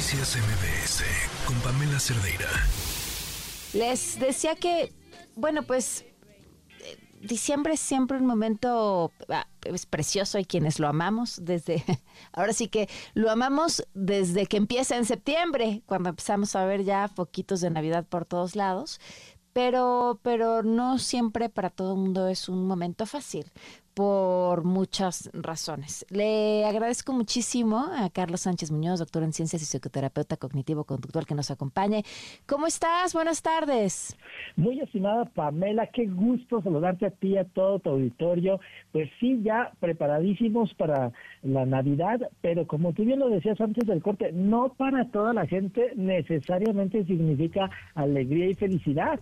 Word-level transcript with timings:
Noticias 0.00 0.34
MBS 0.34 1.04
con 1.44 1.54
Pamela 1.60 2.00
Cerdeira. 2.00 2.48
Les 3.74 4.18
decía 4.18 4.54
que, 4.54 4.94
bueno, 5.36 5.62
pues 5.62 6.06
eh, 6.80 6.96
diciembre 7.20 7.74
es 7.74 7.80
siempre 7.80 8.16
un 8.16 8.24
momento 8.24 9.12
ah, 9.28 9.46
es 9.62 9.84
precioso, 9.84 10.38
hay 10.38 10.46
quienes 10.46 10.78
lo 10.78 10.88
amamos 10.88 11.40
desde, 11.44 11.84
ahora 12.32 12.54
sí 12.54 12.68
que 12.68 12.88
lo 13.12 13.30
amamos 13.30 13.86
desde 13.92 14.46
que 14.46 14.56
empieza 14.56 14.96
en 14.96 15.04
septiembre, 15.04 15.82
cuando 15.84 16.08
empezamos 16.08 16.56
a 16.56 16.64
ver 16.64 16.82
ya 16.84 17.06
foquitos 17.08 17.60
de 17.60 17.68
Navidad 17.68 18.06
por 18.06 18.24
todos 18.24 18.56
lados, 18.56 19.02
pero, 19.52 20.18
pero 20.22 20.62
no 20.62 20.98
siempre 20.98 21.50
para 21.50 21.68
todo 21.68 21.92
el 21.92 22.00
mundo 22.00 22.26
es 22.28 22.48
un 22.48 22.66
momento 22.66 23.04
fácil 23.04 23.52
por 23.94 24.64
muchas 24.64 25.30
razones. 25.32 26.06
Le 26.10 26.64
agradezco 26.64 27.12
muchísimo 27.12 27.78
a 27.78 28.10
Carlos 28.10 28.42
Sánchez 28.42 28.70
Muñoz, 28.70 29.00
doctor 29.00 29.22
en 29.22 29.32
ciencias 29.32 29.62
y 29.62 29.64
psicoterapeuta 29.64 30.36
cognitivo-conductual 30.36 31.26
que 31.26 31.34
nos 31.34 31.50
acompañe. 31.50 32.04
¿Cómo 32.46 32.66
estás? 32.66 33.14
Buenas 33.14 33.42
tardes. 33.42 34.16
Muy 34.56 34.80
estimada 34.80 35.24
Pamela, 35.24 35.86
qué 35.88 36.06
gusto 36.06 36.62
saludarte 36.62 37.06
a 37.06 37.10
ti 37.10 37.28
y 37.28 37.38
a 37.38 37.44
todo 37.44 37.78
tu 37.78 37.90
auditorio. 37.90 38.60
Pues 38.92 39.08
sí, 39.20 39.40
ya 39.42 39.72
preparadísimos 39.80 40.72
para 40.74 41.12
la 41.42 41.66
Navidad, 41.66 42.20
pero 42.40 42.66
como 42.66 42.92
tú 42.92 43.04
bien 43.04 43.18
lo 43.18 43.28
decías 43.28 43.60
antes 43.60 43.86
del 43.86 44.02
corte, 44.02 44.32
no 44.32 44.74
para 44.74 45.10
toda 45.10 45.32
la 45.32 45.46
gente 45.46 45.92
necesariamente 45.96 47.04
significa 47.04 47.70
alegría 47.94 48.50
y 48.50 48.54
felicidad. 48.54 49.20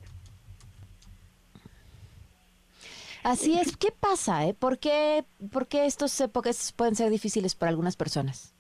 Así 3.23 3.59
es. 3.59 3.77
¿Qué 3.77 3.93
pasa? 3.93 4.47
Eh? 4.47 4.55
¿Por, 4.55 4.79
qué, 4.79 5.25
¿Por 5.51 5.69
qué 5.69 5.87
estas 5.87 6.19
épocas 6.21 6.73
pueden 6.73 6.97
ser 6.97 7.11
difíciles 7.11 7.55
para 7.55 7.71
algunas 7.71 7.97
personas? 7.97 8.55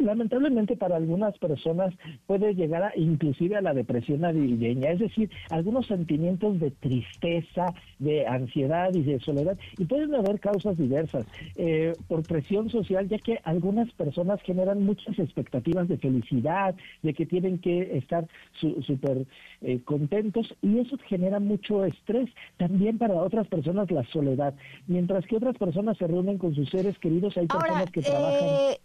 Eh, 0.00 0.04
lamentablemente 0.04 0.76
para 0.76 0.96
algunas 0.96 1.36
personas 1.38 1.94
puede 2.26 2.54
llegar 2.54 2.82
a, 2.82 2.92
inclusive 2.96 3.56
a 3.56 3.60
la 3.60 3.74
depresión 3.74 4.20
navideña, 4.20 4.90
es 4.90 5.00
decir, 5.00 5.30
algunos 5.50 5.86
sentimientos 5.86 6.58
de 6.60 6.70
tristeza, 6.70 7.66
de 7.98 8.26
ansiedad 8.26 8.92
y 8.94 9.02
de 9.02 9.20
soledad, 9.20 9.58
y 9.78 9.84
pueden 9.84 10.14
haber 10.14 10.40
causas 10.40 10.76
diversas, 10.76 11.26
eh, 11.56 11.94
por 12.08 12.22
presión 12.22 12.68
social, 12.70 13.08
ya 13.08 13.18
que 13.18 13.38
algunas 13.44 13.90
personas 13.92 14.40
generan 14.42 14.84
muchas 14.84 15.18
expectativas 15.18 15.88
de 15.88 15.98
felicidad, 15.98 16.74
de 17.02 17.14
que 17.14 17.26
tienen 17.26 17.58
que 17.58 17.96
estar 17.96 18.26
súper 18.86 19.26
eh, 19.62 19.80
contentos, 19.84 20.54
y 20.62 20.78
eso 20.78 20.96
genera 21.06 21.40
mucho 21.40 21.84
estrés. 21.84 22.30
También 22.56 22.98
para 22.98 23.14
otras 23.14 23.46
personas 23.48 23.90
la 23.90 24.04
soledad, 24.04 24.54
mientras 24.86 25.26
que 25.26 25.36
otras 25.36 25.56
personas 25.56 25.96
se 25.98 26.06
reúnen 26.06 26.38
con 26.38 26.54
sus 26.54 26.68
seres 26.70 26.98
queridos, 26.98 27.36
hay 27.36 27.46
personas 27.46 27.90
que 27.90 28.02
trabajan 28.02 28.76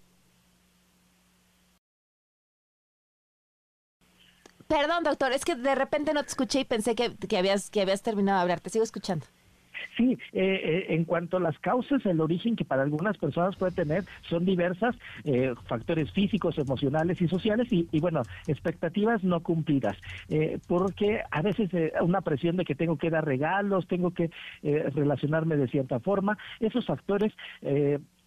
Perdón, 4.67 5.03
doctor, 5.03 5.31
es 5.31 5.45
que 5.45 5.55
de 5.55 5.75
repente 5.75 6.13
no 6.13 6.23
te 6.23 6.29
escuché 6.29 6.61
y 6.61 6.65
pensé 6.65 6.95
que, 6.95 7.15
que 7.15 7.37
habías, 7.37 7.69
que 7.69 7.81
habías 7.81 8.01
terminado 8.01 8.39
de 8.39 8.41
hablar. 8.43 8.61
Te 8.61 8.69
sigo 8.69 8.83
escuchando. 8.83 9.25
Sí, 9.97 10.17
eh, 10.33 10.61
eh, 10.63 10.85
en 10.89 11.05
cuanto 11.05 11.37
a 11.37 11.39
las 11.39 11.57
causas, 11.59 12.05
el 12.05 12.19
origen 12.19 12.55
que 12.55 12.65
para 12.65 12.83
algunas 12.83 13.17
personas 13.17 13.55
puede 13.55 13.71
tener 13.71 14.03
son 14.29 14.45
diversas, 14.45 14.95
eh, 15.23 15.53
factores 15.67 16.11
físicos, 16.11 16.57
emocionales 16.57 17.21
y 17.21 17.27
sociales 17.27 17.71
y, 17.71 17.87
y 17.91 17.99
bueno, 17.99 18.23
expectativas 18.47 19.23
no 19.23 19.41
cumplidas, 19.41 19.97
porque 20.67 21.21
a 21.31 21.41
veces 21.41 21.69
una 22.01 22.21
presión 22.21 22.57
de 22.57 22.65
que 22.65 22.75
tengo 22.75 22.97
que 22.97 23.09
dar 23.09 23.25
regalos, 23.25 23.87
tengo 23.87 24.11
que 24.11 24.29
relacionarme 24.63 25.55
de 25.55 25.67
cierta 25.67 25.99
forma, 25.99 26.37
esos 26.59 26.85
factores 26.85 27.33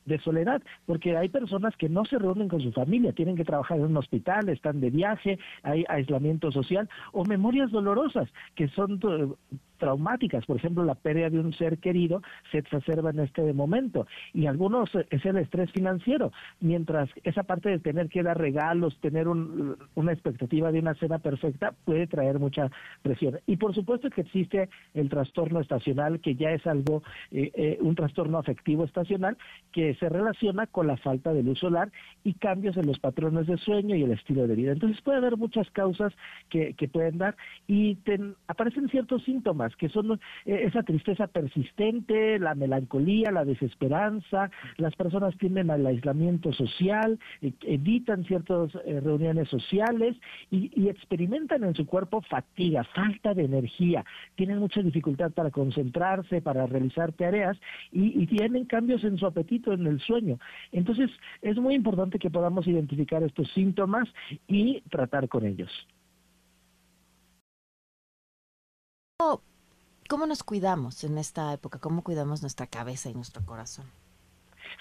de 0.08 0.18
soledad, 0.18 0.62
porque 0.86 1.16
hay 1.16 1.28
personas 1.28 1.76
que 1.76 1.88
no 1.88 2.04
se 2.04 2.18
reúnen 2.18 2.48
con 2.48 2.60
su 2.60 2.72
familia, 2.72 3.12
tienen 3.12 3.36
que 3.36 3.44
trabajar 3.44 3.78
en 3.78 3.84
un 3.84 3.96
hospital, 3.96 4.48
están 4.48 4.80
de 4.80 4.90
viaje, 4.90 5.38
hay 5.62 5.84
aislamiento 5.88 6.50
social 6.50 6.88
o 7.12 7.24
memorias 7.24 7.70
dolorosas 7.70 8.28
que 8.54 8.68
son 8.68 8.98
traumáticas, 9.78 10.44
por 10.46 10.56
ejemplo, 10.56 10.84
la 10.84 10.94
pérdida 10.94 11.30
de 11.30 11.38
un 11.38 11.52
ser 11.52 11.78
querido 11.78 12.22
se 12.50 12.58
exacerba 12.58 13.10
en 13.10 13.20
este 13.20 13.52
momento 13.52 14.06
y 14.34 14.46
algunos 14.46 14.94
eh, 14.94 15.06
es 15.10 15.24
el 15.24 15.38
estrés 15.38 15.70
financiero, 15.72 16.32
mientras 16.60 17.08
esa 17.24 17.44
parte 17.44 17.70
de 17.70 17.78
tener 17.78 18.08
que 18.08 18.22
dar 18.22 18.38
regalos, 18.38 18.98
tener 19.00 19.28
una 19.28 20.12
expectativa 20.12 20.72
de 20.72 20.80
una 20.80 20.94
cena 20.94 21.18
perfecta 21.18 21.72
puede 21.84 22.06
traer 22.06 22.38
mucha 22.38 22.70
presión. 23.02 23.38
Y 23.46 23.56
por 23.56 23.74
supuesto 23.74 24.10
que 24.10 24.22
existe 24.22 24.68
el 24.94 25.08
trastorno 25.08 25.60
estacional, 25.60 26.20
que 26.20 26.34
ya 26.34 26.50
es 26.50 26.66
algo, 26.66 27.02
eh, 27.30 27.50
eh, 27.54 27.78
un 27.80 27.94
trastorno 27.94 28.38
afectivo 28.38 28.84
estacional 28.84 29.36
que 29.72 29.94
se 29.94 30.08
relaciona 30.08 30.66
con 30.66 30.86
la 30.86 30.96
falta 30.96 31.32
de 31.32 31.42
luz 31.42 31.58
solar 31.58 31.90
y 32.24 32.34
cambios 32.34 32.76
en 32.76 32.86
los 32.86 32.98
patrones 32.98 33.46
de 33.46 33.56
sueño 33.58 33.94
y 33.94 34.02
el 34.02 34.12
estilo 34.12 34.46
de 34.46 34.54
vida. 34.54 34.72
Entonces 34.72 35.00
puede 35.02 35.18
haber 35.18 35.36
muchas 35.36 35.70
causas 35.70 36.12
que, 36.48 36.74
que 36.74 36.88
pueden 36.88 37.18
dar 37.18 37.36
y 37.66 37.98
aparecen 38.46 38.88
ciertos 38.88 39.22
síntomas 39.24 39.67
que 39.76 39.88
son 39.88 40.12
eh, 40.12 40.62
esa 40.64 40.82
tristeza 40.82 41.26
persistente, 41.26 42.38
la 42.38 42.54
melancolía, 42.54 43.30
la 43.30 43.44
desesperanza, 43.44 44.50
las 44.76 44.94
personas 44.96 45.36
tienden 45.38 45.70
al 45.70 45.86
aislamiento 45.86 46.52
social, 46.52 47.18
e, 47.42 47.52
evitan 47.62 48.24
ciertas 48.24 48.74
eh, 48.84 49.00
reuniones 49.00 49.48
sociales 49.48 50.16
y, 50.50 50.88
experimentan 50.88 51.64
en 51.64 51.74
su 51.74 51.86
cuerpo 51.86 52.22
fatiga, 52.22 52.82
falta 52.94 53.34
de 53.34 53.44
energía, 53.44 54.04
tienen 54.36 54.58
mucha 54.58 54.80
dificultad 54.80 55.32
para 55.32 55.50
concentrarse, 55.50 56.40
para 56.40 56.66
realizar 56.66 57.12
tareas 57.12 57.58
y, 57.92 58.22
y 58.22 58.26
tienen 58.26 58.64
cambios 58.64 59.04
en 59.04 59.18
su 59.18 59.26
apetito, 59.26 59.72
en 59.72 59.86
el 59.86 60.00
sueño. 60.00 60.38
Entonces, 60.72 61.10
es 61.42 61.56
muy 61.56 61.74
importante 61.74 62.18
que 62.18 62.30
podamos 62.30 62.66
identificar 62.66 63.22
estos 63.22 63.50
síntomas 63.52 64.08
y 64.46 64.80
tratar 64.90 65.28
con 65.28 65.44
ellos. 65.44 65.70
¿Cómo 70.08 70.24
nos 70.26 70.42
cuidamos 70.42 71.04
en 71.04 71.18
esta 71.18 71.52
época? 71.52 71.78
¿Cómo 71.80 72.02
cuidamos 72.02 72.40
nuestra 72.40 72.66
cabeza 72.66 73.10
y 73.10 73.14
nuestro 73.14 73.44
corazón? 73.44 73.84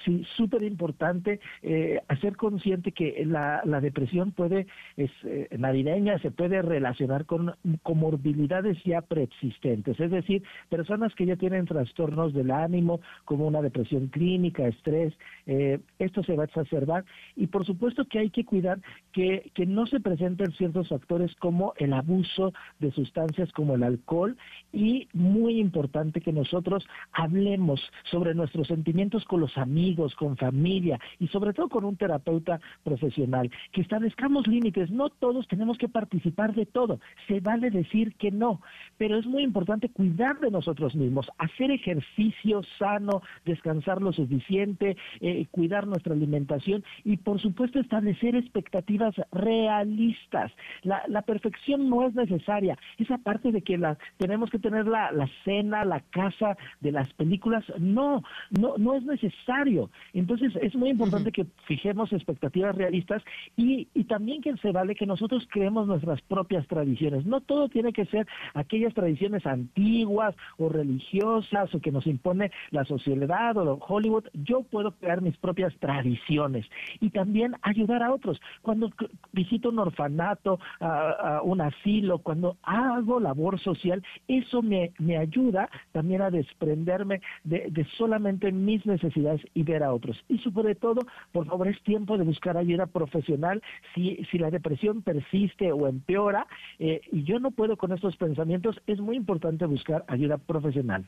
Sí, 0.05 0.25
súper 0.35 0.63
importante 0.63 1.39
eh, 1.61 1.99
hacer 2.07 2.35
consciente 2.35 2.91
que 2.91 3.23
la, 3.25 3.61
la 3.65 3.81
depresión 3.81 4.31
puede, 4.31 4.67
es 4.95 5.11
eh, 5.23 5.47
navideña, 5.57 6.19
se 6.19 6.31
puede 6.31 6.61
relacionar 6.61 7.25
con 7.25 7.53
comorbilidades 7.83 8.77
ya 8.83 9.01
preexistentes, 9.01 9.99
es 9.99 10.11
decir, 10.11 10.43
personas 10.69 11.13
que 11.15 11.25
ya 11.25 11.35
tienen 11.35 11.65
trastornos 11.65 12.33
del 12.33 12.51
ánimo, 12.51 13.01
como 13.25 13.47
una 13.47 13.61
depresión 13.61 14.07
clínica, 14.07 14.67
estrés, 14.67 15.13
eh, 15.45 15.79
esto 15.99 16.23
se 16.23 16.35
va 16.35 16.43
a 16.43 16.45
exacerbar. 16.45 17.05
Y 17.35 17.47
por 17.47 17.65
supuesto 17.65 18.05
que 18.05 18.19
hay 18.19 18.29
que 18.29 18.45
cuidar 18.45 18.79
que, 19.11 19.51
que 19.53 19.65
no 19.65 19.85
se 19.85 19.99
presenten 19.99 20.51
ciertos 20.53 20.89
factores 20.89 21.35
como 21.35 21.73
el 21.77 21.93
abuso 21.93 22.53
de 22.79 22.91
sustancias 22.91 23.51
como 23.53 23.75
el 23.75 23.83
alcohol 23.83 24.37
y 24.71 25.07
muy 25.13 25.59
importante 25.59 26.21
que 26.21 26.31
nosotros 26.31 26.87
hablemos 27.11 27.81
sobre 28.11 28.33
nuestros 28.33 28.67
sentimientos 28.67 29.25
con 29.25 29.41
los 29.41 29.57
amigos, 29.57 29.76
amigos, 29.77 30.15
con 30.15 30.35
familia 30.37 30.99
y 31.19 31.27
sobre 31.27 31.53
todo 31.53 31.69
con 31.69 31.85
un 31.85 31.95
terapeuta 31.95 32.59
profesional, 32.83 33.51
que 33.71 33.81
establezcamos 33.81 34.47
límites. 34.47 34.89
No 34.89 35.09
todos 35.09 35.47
tenemos 35.47 35.77
que 35.77 35.87
participar 35.87 36.55
de 36.55 36.65
todo. 36.65 36.99
Se 37.27 37.39
vale 37.41 37.69
decir 37.69 38.15
que 38.15 38.31
no, 38.31 38.59
pero 38.97 39.17
es 39.17 39.27
muy 39.27 39.43
importante 39.43 39.89
cuidar 39.89 40.39
de 40.39 40.49
nosotros 40.49 40.95
mismos, 40.95 41.29
hacer 41.37 41.69
ejercicio 41.69 42.63
sano, 42.79 43.21
descansar 43.45 44.01
lo 44.01 44.11
suficiente, 44.13 44.97
eh, 45.21 45.45
cuidar 45.51 45.85
nuestra 45.85 46.13
alimentación 46.13 46.83
y 47.03 47.17
por 47.17 47.39
supuesto 47.39 47.79
establecer 47.79 48.35
expectativas 48.35 49.13
realistas. 49.31 50.51
La, 50.83 51.21
perfección 51.27 51.89
no 51.89 52.07
es 52.07 52.15
necesaria. 52.15 52.77
Esa 52.97 53.17
parte 53.17 53.51
de 53.51 53.61
que 53.61 53.77
la, 53.77 53.97
tenemos 54.17 54.49
que 54.49 54.59
tener 54.59 54.87
la, 54.87 55.11
la 55.11 55.29
cena, 55.43 55.83
la 55.83 55.99
casa 55.99 56.57
de 56.79 56.93
las 56.93 57.11
películas, 57.13 57.65
no, 57.79 58.23
no, 58.49 58.77
no 58.77 58.93
es 58.95 59.03
necesario 59.03 59.66
entonces 60.13 60.53
es 60.61 60.75
muy 60.75 60.89
importante 60.89 61.31
que 61.31 61.45
fijemos 61.65 62.11
expectativas 62.13 62.75
realistas 62.75 63.23
y, 63.55 63.87
y 63.93 64.05
también 64.05 64.41
que 64.41 64.55
se 64.57 64.71
vale 64.71 64.95
que 64.95 65.05
nosotros 65.05 65.47
creemos 65.49 65.87
nuestras 65.87 66.21
propias 66.21 66.67
tradiciones. 66.67 67.25
No 67.25 67.41
todo 67.41 67.69
tiene 67.69 67.93
que 67.93 68.05
ser 68.05 68.27
aquellas 68.53 68.93
tradiciones 68.93 69.45
antiguas 69.45 70.35
o 70.57 70.69
religiosas 70.69 71.73
o 71.73 71.79
que 71.79 71.91
nos 71.91 72.07
impone 72.07 72.51
la 72.71 72.85
sociedad 72.85 73.57
o 73.57 73.79
Hollywood. 73.87 74.25
Yo 74.33 74.63
puedo 74.63 74.91
crear 74.91 75.21
mis 75.21 75.37
propias 75.37 75.75
tradiciones 75.79 76.65
y 76.99 77.09
también 77.09 77.55
ayudar 77.61 78.03
a 78.03 78.13
otros. 78.13 78.39
Cuando 78.61 78.91
visito 79.31 79.69
un 79.69 79.79
orfanato, 79.79 80.59
a, 80.79 81.41
un 81.43 81.61
asilo, 81.61 82.19
cuando 82.19 82.57
hago 82.63 83.19
labor 83.19 83.59
social, 83.59 84.03
eso 84.27 84.61
me, 84.61 84.91
me 84.99 85.17
ayuda 85.17 85.69
también 85.91 86.21
a 86.21 86.31
desprenderme 86.31 87.21
de, 87.43 87.67
de 87.69 87.85
solamente 87.97 88.51
mis 88.51 88.85
necesidades 88.85 89.41
y 89.57 89.63
ver 89.63 89.83
a 89.83 89.91
otros. 89.91 90.23
Y 90.29 90.37
sobre 90.37 90.75
todo, 90.75 91.01
por 91.31 91.47
favor, 91.47 91.67
es 91.67 91.81
tiempo 91.81 92.15
de 92.15 92.23
buscar 92.23 92.57
ayuda 92.57 92.85
profesional 92.85 93.63
si, 93.95 94.23
si 94.29 94.37
la 94.37 94.51
depresión 94.51 95.01
persiste 95.01 95.71
o 95.71 95.87
empeora 95.87 96.45
eh, 96.77 97.01
y 97.11 97.23
yo 97.23 97.39
no 97.39 97.49
puedo 97.49 97.75
con 97.75 97.91
estos 97.91 98.15
pensamientos, 98.17 98.79
es 98.85 98.99
muy 98.99 99.15
importante 99.15 99.65
buscar 99.65 100.05
ayuda 100.07 100.37
profesional. 100.37 101.07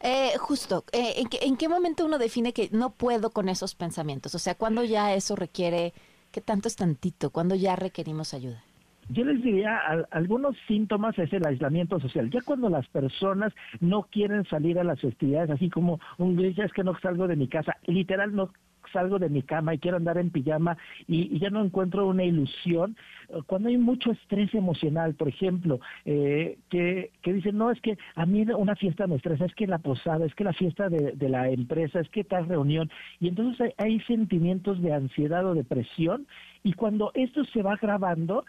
Eh, 0.00 0.32
justo, 0.38 0.84
eh, 0.92 1.14
¿en, 1.16 1.28
qué, 1.28 1.40
¿en 1.42 1.58
qué 1.58 1.68
momento 1.68 2.06
uno 2.06 2.16
define 2.16 2.54
que 2.54 2.70
no 2.72 2.90
puedo 2.90 3.28
con 3.30 3.50
esos 3.50 3.74
pensamientos? 3.74 4.34
O 4.34 4.38
sea, 4.38 4.54
¿cuándo 4.54 4.82
ya 4.82 5.14
eso 5.14 5.36
requiere, 5.36 5.92
qué 6.30 6.40
tanto 6.40 6.68
es 6.68 6.76
tantito? 6.76 7.28
¿Cuándo 7.28 7.54
ya 7.54 7.76
requerimos 7.76 8.32
ayuda? 8.32 8.63
Yo 9.08 9.24
les 9.24 9.42
diría, 9.42 9.78
algunos 10.10 10.56
síntomas 10.66 11.18
es 11.18 11.32
el 11.32 11.46
aislamiento 11.46 12.00
social. 12.00 12.30
Ya 12.30 12.40
cuando 12.42 12.68
las 12.68 12.86
personas 12.88 13.52
no 13.80 14.04
quieren 14.04 14.44
salir 14.44 14.78
a 14.78 14.84
las 14.84 15.00
festividades, 15.00 15.50
así 15.50 15.68
como 15.68 16.00
un 16.18 16.36
gris, 16.36 16.58
es 16.58 16.72
que 16.72 16.84
no 16.84 16.98
salgo 17.00 17.26
de 17.26 17.36
mi 17.36 17.48
casa, 17.48 17.76
literal 17.86 18.34
no 18.34 18.50
salgo 18.92 19.18
de 19.18 19.28
mi 19.28 19.42
cama 19.42 19.74
y 19.74 19.78
quiero 19.78 19.96
andar 19.96 20.18
en 20.18 20.30
pijama 20.30 20.76
y, 21.06 21.38
ya 21.38 21.50
no 21.50 21.64
encuentro 21.64 22.06
una 22.06 22.24
ilusión, 22.24 22.96
cuando 23.46 23.68
hay 23.68 23.76
mucho 23.76 24.12
estrés 24.12 24.54
emocional, 24.54 25.14
por 25.14 25.28
ejemplo, 25.28 25.80
eh, 26.04 26.58
que, 26.70 27.10
que 27.22 27.32
dicen, 27.32 27.58
no, 27.58 27.70
es 27.70 27.80
que 27.80 27.98
a 28.14 28.24
mí 28.24 28.42
una 28.56 28.76
fiesta 28.76 29.06
me 29.06 29.16
estresa, 29.16 29.46
es 29.46 29.54
que 29.54 29.66
la 29.66 29.78
posada, 29.78 30.24
es 30.24 30.34
que 30.34 30.44
la 30.44 30.52
fiesta 30.52 30.88
de, 30.88 31.28
la 31.28 31.48
empresa, 31.48 32.00
es 32.00 32.08
que 32.10 32.22
tal 32.22 32.46
reunión, 32.46 32.90
y 33.18 33.28
entonces 33.28 33.72
hay 33.78 34.00
sentimientos 34.00 34.80
de 34.80 34.92
ansiedad 34.92 35.44
o 35.46 35.54
depresión, 35.54 36.26
y 36.62 36.74
cuando 36.74 37.10
esto 37.14 37.44
se 37.46 37.62
va 37.62 37.76
grabando, 37.76 38.44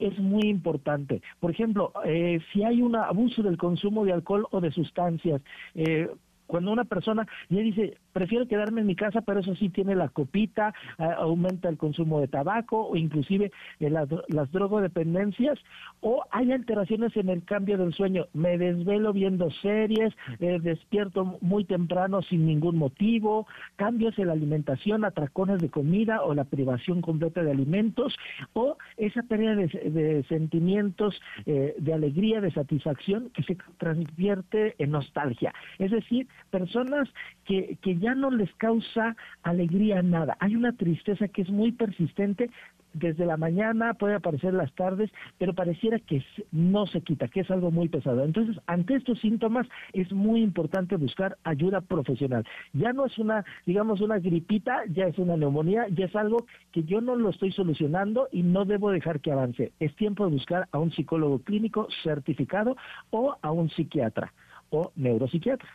es 0.00 0.18
muy 0.18 0.48
importante. 0.48 1.22
Por 1.38 1.50
ejemplo, 1.50 1.92
eh, 2.04 2.40
si 2.52 2.64
hay 2.64 2.82
un 2.82 2.96
abuso 2.96 3.42
del 3.42 3.56
consumo 3.56 4.04
de 4.04 4.12
alcohol 4.12 4.46
o 4.50 4.60
de 4.60 4.72
sustancias, 4.72 5.40
eh, 5.74 6.08
cuando 6.50 6.72
una 6.72 6.84
persona 6.84 7.28
ya 7.48 7.60
dice, 7.60 7.96
prefiero 8.12 8.48
quedarme 8.48 8.80
en 8.80 8.88
mi 8.88 8.96
casa, 8.96 9.20
pero 9.20 9.38
eso 9.38 9.54
sí 9.54 9.68
tiene 9.68 9.94
la 9.94 10.08
copita, 10.08 10.74
aumenta 10.98 11.68
el 11.68 11.78
consumo 11.78 12.20
de 12.20 12.26
tabaco 12.26 12.88
o 12.88 12.96
inclusive 12.96 13.52
eh, 13.78 13.88
las, 13.88 14.08
las 14.26 14.50
drogodependencias, 14.50 15.60
o 16.00 16.24
hay 16.32 16.50
alteraciones 16.50 17.16
en 17.16 17.28
el 17.28 17.44
cambio 17.44 17.78
del 17.78 17.94
sueño. 17.94 18.26
Me 18.32 18.58
desvelo 18.58 19.12
viendo 19.12 19.48
series, 19.62 20.12
eh, 20.40 20.58
despierto 20.60 21.38
muy 21.40 21.64
temprano 21.64 22.20
sin 22.22 22.46
ningún 22.46 22.76
motivo, 22.76 23.46
cambios 23.76 24.18
en 24.18 24.26
la 24.26 24.32
alimentación, 24.32 25.04
atracones 25.04 25.60
de 25.60 25.70
comida 25.70 26.22
o 26.22 26.34
la 26.34 26.44
privación 26.44 27.00
completa 27.00 27.44
de 27.44 27.52
alimentos, 27.52 28.18
o 28.54 28.76
esa 28.96 29.22
pérdida 29.22 29.54
de, 29.54 30.24
sentimientos 30.28 31.20
eh, 31.46 31.76
de 31.78 31.94
alegría, 31.94 32.40
de 32.40 32.50
satisfacción 32.50 33.30
que 33.30 33.44
se 33.44 33.56
transvierte 33.78 34.74
en 34.78 34.90
nostalgia. 34.90 35.54
Es 35.78 35.92
decir, 35.92 36.26
personas 36.50 37.08
que, 37.44 37.78
que 37.82 37.98
ya 37.98 38.14
no 38.14 38.30
les 38.30 38.52
causa 38.54 39.16
alegría 39.42 40.02
nada. 40.02 40.36
Hay 40.40 40.56
una 40.56 40.72
tristeza 40.72 41.28
que 41.28 41.42
es 41.42 41.50
muy 41.50 41.72
persistente 41.72 42.50
desde 42.92 43.26
la 43.26 43.36
mañana, 43.36 43.94
puede 43.94 44.14
aparecer 44.14 44.54
las 44.54 44.72
tardes, 44.74 45.10
pero 45.38 45.54
pareciera 45.54 45.98
que 45.98 46.24
no 46.50 46.86
se 46.86 47.00
quita, 47.02 47.28
que 47.28 47.40
es 47.40 47.50
algo 47.50 47.70
muy 47.70 47.88
pesado. 47.88 48.24
Entonces, 48.24 48.56
ante 48.66 48.94
estos 48.94 49.20
síntomas 49.20 49.66
es 49.92 50.10
muy 50.12 50.42
importante 50.42 50.96
buscar 50.96 51.36
ayuda 51.44 51.80
profesional. 51.80 52.44
Ya 52.72 52.92
no 52.92 53.06
es 53.06 53.16
una, 53.18 53.44
digamos, 53.66 54.00
una 54.00 54.18
gripita, 54.18 54.82
ya 54.88 55.06
es 55.06 55.18
una 55.18 55.36
neumonía, 55.36 55.86
ya 55.88 56.06
es 56.06 56.16
algo 56.16 56.46
que 56.72 56.82
yo 56.84 57.00
no 57.00 57.16
lo 57.16 57.30
estoy 57.30 57.52
solucionando 57.52 58.28
y 58.32 58.42
no 58.42 58.64
debo 58.64 58.90
dejar 58.90 59.20
que 59.20 59.32
avance. 59.32 59.72
Es 59.78 59.94
tiempo 59.96 60.24
de 60.24 60.32
buscar 60.32 60.68
a 60.72 60.78
un 60.78 60.92
psicólogo 60.92 61.40
clínico 61.40 61.88
certificado 62.02 62.76
o 63.10 63.36
a 63.40 63.50
un 63.52 63.70
psiquiatra 63.70 64.32
o 64.70 64.92
neuropsiquiatra. 64.96 65.68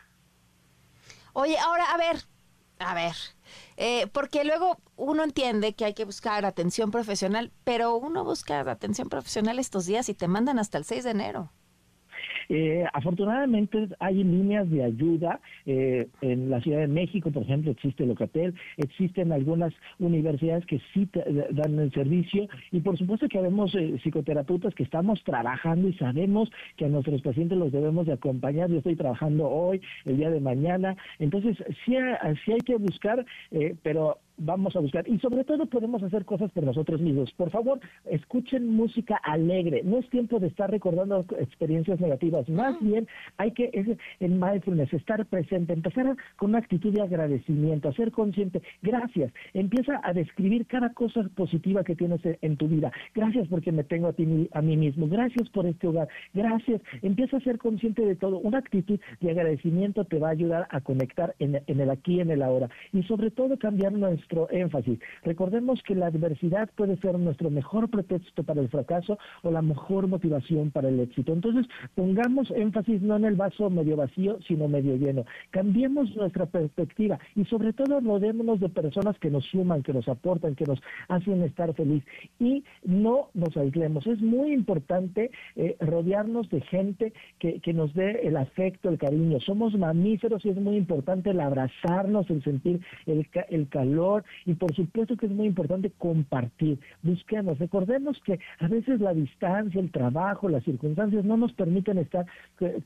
Oye, 1.38 1.58
ahora, 1.58 1.84
a 1.92 1.98
ver, 1.98 2.22
a 2.78 2.94
ver, 2.94 3.14
eh, 3.76 4.06
porque 4.06 4.42
luego 4.42 4.78
uno 4.96 5.22
entiende 5.22 5.74
que 5.74 5.84
hay 5.84 5.92
que 5.92 6.06
buscar 6.06 6.46
atención 6.46 6.90
profesional, 6.90 7.52
pero 7.62 7.94
uno 7.94 8.24
busca 8.24 8.60
atención 8.60 9.10
profesional 9.10 9.58
estos 9.58 9.84
días 9.84 10.08
y 10.08 10.14
te 10.14 10.28
mandan 10.28 10.58
hasta 10.58 10.78
el 10.78 10.86
6 10.86 11.04
de 11.04 11.10
enero. 11.10 11.52
Eh, 12.48 12.84
afortunadamente 12.92 13.88
hay 13.98 14.22
líneas 14.22 14.70
de 14.70 14.84
ayuda 14.84 15.40
eh, 15.64 16.08
en 16.20 16.50
la 16.50 16.60
Ciudad 16.60 16.80
de 16.80 16.88
México, 16.88 17.30
por 17.30 17.42
ejemplo, 17.42 17.70
existe 17.70 18.06
Locatel, 18.06 18.54
existen 18.76 19.32
algunas 19.32 19.72
universidades 19.98 20.64
que 20.66 20.80
sí 20.92 21.08
dan 21.50 21.78
el 21.78 21.92
servicio 21.92 22.48
y 22.72 22.80
por 22.80 22.96
supuesto 22.98 23.28
que 23.28 23.38
habemos 23.38 23.74
eh, 23.74 23.98
psicoterapeutas 24.02 24.74
que 24.74 24.82
estamos 24.82 25.22
trabajando 25.24 25.88
y 25.88 25.94
sabemos 25.94 26.50
que 26.76 26.84
a 26.84 26.88
nuestros 26.88 27.22
pacientes 27.22 27.58
los 27.58 27.72
debemos 27.72 28.06
de 28.06 28.12
acompañar. 28.12 28.70
Yo 28.70 28.78
estoy 28.78 28.96
trabajando 28.96 29.48
hoy, 29.48 29.80
el 30.04 30.16
día 30.16 30.30
de 30.30 30.40
mañana, 30.40 30.96
entonces 31.18 31.56
sí, 31.84 31.96
sí 32.44 32.52
hay 32.52 32.60
que 32.60 32.76
buscar, 32.76 33.24
pero 33.82 34.18
vamos 34.38 34.76
a 34.76 34.80
buscar 34.80 35.08
y 35.08 35.18
sobre 35.18 35.44
todo 35.44 35.66
podemos 35.66 36.02
hacer 36.02 36.24
cosas 36.24 36.50
por 36.52 36.64
nosotros 36.64 37.00
mismos. 37.00 37.32
Por 37.32 37.50
favor, 37.50 37.80
escuchen 38.04 38.68
música 38.68 39.16
alegre. 39.16 39.82
No 39.84 39.98
es 39.98 40.08
tiempo 40.10 40.38
de 40.38 40.48
estar 40.48 40.70
recordando 40.70 41.24
experiencias 41.38 42.00
negativas. 42.00 42.48
Más 42.48 42.78
bien 42.80 43.06
hay 43.36 43.52
que 43.52 43.70
en 44.20 44.40
mindfulness 44.40 44.92
estar 44.92 45.24
presente, 45.26 45.72
empezar 45.72 46.16
con 46.36 46.50
una 46.50 46.58
actitud 46.58 46.92
de 46.92 47.02
agradecimiento, 47.02 47.88
a 47.88 47.92
ser 47.92 48.12
consciente. 48.12 48.62
Gracias. 48.82 49.32
Empieza 49.54 50.00
a 50.02 50.12
describir 50.12 50.66
cada 50.66 50.92
cosa 50.92 51.28
positiva 51.34 51.84
que 51.84 51.96
tienes 51.96 52.20
en 52.24 52.56
tu 52.56 52.68
vida. 52.68 52.92
Gracias 53.14 53.48
porque 53.48 53.72
me 53.72 53.84
tengo 53.84 54.08
a 54.08 54.12
ti 54.12 54.48
a 54.52 54.62
mí 54.62 54.76
mismo. 54.76 55.08
Gracias 55.08 55.48
por 55.50 55.66
este 55.66 55.86
hogar. 55.86 56.08
Gracias. 56.34 56.80
Empieza 57.02 57.36
a 57.36 57.40
ser 57.40 57.58
consciente 57.58 58.04
de 58.04 58.16
todo. 58.16 58.38
Una 58.38 58.58
actitud 58.58 59.00
de 59.20 59.30
agradecimiento 59.30 60.04
te 60.04 60.18
va 60.18 60.28
a 60.28 60.32
ayudar 60.32 60.66
a 60.70 60.80
conectar 60.80 61.34
en, 61.38 61.60
en 61.66 61.80
el 61.80 61.90
aquí 61.90 62.20
en 62.20 62.30
el 62.30 62.42
ahora 62.42 62.68
y 62.92 63.02
sobre 63.04 63.30
todo 63.30 63.58
cambiar 63.58 63.92
nuestra 64.26 64.58
énfasis. 64.58 64.98
Recordemos 65.24 65.82
que 65.82 65.94
la 65.94 66.06
adversidad 66.06 66.68
puede 66.76 66.96
ser 66.98 67.18
nuestro 67.18 67.50
mejor 67.50 67.88
pretexto 67.88 68.42
para 68.42 68.60
el 68.60 68.68
fracaso 68.68 69.18
o 69.42 69.50
la 69.50 69.62
mejor 69.62 70.06
motivación 70.06 70.70
para 70.70 70.88
el 70.88 71.00
éxito. 71.00 71.32
Entonces, 71.32 71.66
pongamos 71.94 72.50
énfasis 72.50 73.02
no 73.02 73.16
en 73.16 73.24
el 73.24 73.34
vaso 73.34 73.70
medio 73.70 73.96
vacío, 73.96 74.38
sino 74.46 74.68
medio 74.68 74.96
lleno. 74.96 75.24
Cambiemos 75.50 76.14
nuestra 76.16 76.46
perspectiva 76.46 77.18
y 77.34 77.44
sobre 77.44 77.72
todo 77.72 78.00
rodémonos 78.00 78.60
de 78.60 78.68
personas 78.68 79.18
que 79.18 79.30
nos 79.30 79.44
suman, 79.46 79.82
que 79.82 79.92
nos 79.92 80.08
aportan, 80.08 80.54
que 80.54 80.64
nos 80.64 80.80
hacen 81.08 81.42
estar 81.42 81.74
feliz 81.74 82.04
y 82.38 82.64
no 82.84 83.28
nos 83.34 83.56
aislemos. 83.56 84.06
Es 84.06 84.20
muy 84.20 84.52
importante 84.52 85.30
eh, 85.56 85.76
rodearnos 85.80 86.48
de 86.50 86.60
gente 86.62 87.12
que, 87.38 87.60
que 87.60 87.72
nos 87.72 87.94
dé 87.94 88.26
el 88.26 88.36
afecto, 88.36 88.88
el 88.88 88.98
cariño. 88.98 89.40
Somos 89.40 89.76
mamíferos 89.76 90.44
y 90.44 90.50
es 90.50 90.56
muy 90.56 90.76
importante 90.76 91.30
el 91.30 91.40
abrazarnos, 91.40 92.28
el 92.30 92.42
sentir 92.42 92.80
el, 93.06 93.28
el 93.48 93.68
calor, 93.68 94.15
y 94.44 94.54
por 94.54 94.74
supuesto 94.74 95.16
que 95.16 95.26
es 95.26 95.32
muy 95.32 95.46
importante 95.46 95.90
compartir. 95.98 96.78
Busquemos, 97.02 97.58
recordemos 97.58 98.20
que 98.24 98.38
a 98.58 98.68
veces 98.68 99.00
la 99.00 99.14
distancia, 99.14 99.80
el 99.80 99.90
trabajo, 99.90 100.48
las 100.48 100.64
circunstancias 100.64 101.24
no 101.24 101.36
nos 101.36 101.52
permiten 101.52 101.98
estar 101.98 102.26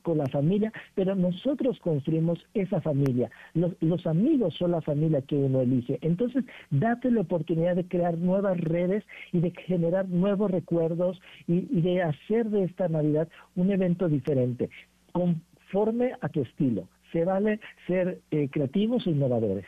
con 0.01 0.17
la 0.17 0.27
familia, 0.27 0.71
pero 0.95 1.15
nosotros 1.15 1.79
construimos 1.79 2.39
esa 2.53 2.81
familia. 2.81 3.29
Los, 3.53 4.05
amigos 4.05 4.55
son 4.55 4.71
la 4.71 4.81
familia 4.81 5.21
que 5.21 5.35
uno 5.35 5.61
elige. 5.61 5.99
Entonces, 6.01 6.43
date 6.69 7.11
la 7.11 7.21
oportunidad 7.21 7.75
de 7.75 7.87
crear 7.87 8.17
nuevas 8.17 8.59
redes 8.59 9.03
y 9.31 9.39
de 9.39 9.51
generar 9.51 10.07
nuevos 10.09 10.49
recuerdos 10.49 11.21
y, 11.47 11.61
de 11.81 12.01
hacer 12.01 12.49
de 12.49 12.63
esta 12.63 12.87
Navidad 12.87 13.27
un 13.55 13.71
evento 13.71 14.07
diferente, 14.07 14.69
conforme 15.11 16.13
a 16.21 16.29
tu 16.29 16.41
estilo. 16.41 16.87
Se 17.11 17.25
vale 17.25 17.59
ser 17.87 18.21
eh, 18.31 18.49
creativos 18.49 19.05
e 19.05 19.11
innovadores. 19.11 19.65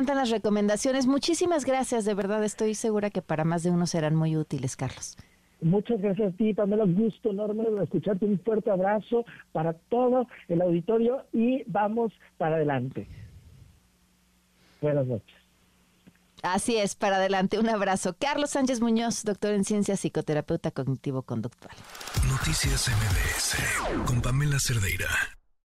Encantan 0.00 0.16
las 0.16 0.30
recomendaciones. 0.30 1.06
Muchísimas 1.06 1.66
gracias, 1.66 2.06
de 2.06 2.14
verdad 2.14 2.42
estoy 2.42 2.74
segura 2.74 3.10
que 3.10 3.20
para 3.20 3.44
más 3.44 3.62
de 3.62 3.70
uno 3.70 3.86
serán 3.86 4.14
muy 4.14 4.36
útiles, 4.36 4.74
Carlos. 4.74 5.16
Muchas 5.60 6.00
gracias 6.00 6.32
a 6.32 6.36
ti, 6.38 6.54
Pamela. 6.54 6.84
Gusto 6.86 7.30
enorme 7.30 7.64
de 7.64 7.84
escucharte. 7.84 8.24
Un 8.24 8.40
fuerte 8.40 8.70
abrazo 8.70 9.26
para 9.52 9.74
todo 9.74 10.26
el 10.48 10.62
auditorio 10.62 11.26
y 11.34 11.64
vamos 11.66 12.12
para 12.38 12.56
adelante. 12.56 13.06
Buenas 14.80 15.06
noches. 15.06 15.36
Así 16.42 16.78
es, 16.78 16.94
para 16.94 17.16
adelante. 17.16 17.58
Un 17.58 17.68
abrazo. 17.68 18.16
Carlos 18.18 18.50
Sánchez 18.50 18.80
Muñoz, 18.80 19.22
doctor 19.24 19.52
en 19.52 19.64
ciencias, 19.64 20.00
psicoterapeuta 20.00 20.70
cognitivo-conductual. 20.70 21.76
Noticias 22.26 22.88
MBS 22.88 24.06
con 24.06 24.22
Pamela 24.22 24.58
Cerdeira. 24.58 25.39